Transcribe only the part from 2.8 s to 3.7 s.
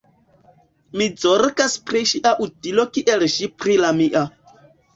kiel ŝi